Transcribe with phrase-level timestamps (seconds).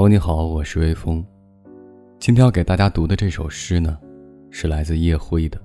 [0.00, 1.22] 朋友你好，我是微风。
[2.18, 3.98] 今天要给大家读的这首诗呢，
[4.50, 5.60] 是来自叶辉的，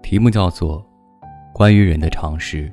[0.00, 0.80] 题目叫做
[1.52, 2.70] 《关于人的常识》。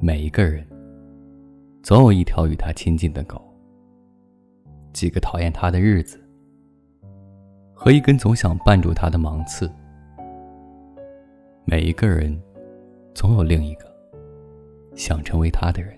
[0.00, 0.66] 每一个人，
[1.82, 3.42] 总有一条与他亲近的狗，
[4.94, 6.18] 几个讨厌他的日子，
[7.74, 9.70] 和一根总想绊住他的芒刺。
[11.70, 12.34] 每一个人，
[13.14, 13.84] 总有另一个
[14.94, 15.94] 想成为他的人，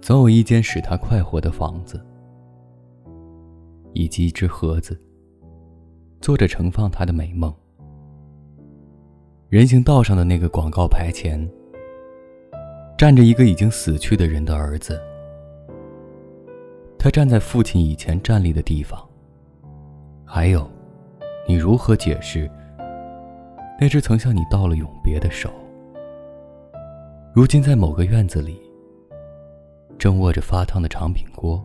[0.00, 2.00] 总有一间使他快活的房子，
[3.92, 4.96] 以及一只盒子，
[6.20, 7.52] 坐着盛放他的美梦。
[9.48, 11.44] 人行道上的那个广告牌前，
[12.96, 14.96] 站着一个已经死去的人的儿子，
[16.96, 19.04] 他站在父亲以前站立的地方。
[20.24, 20.70] 还有，
[21.48, 22.48] 你如何解释？
[23.80, 25.50] 那只曾向你道了永别的手，
[27.32, 28.60] 如今在某个院子里，
[29.98, 31.64] 正握着发烫的长柄锅。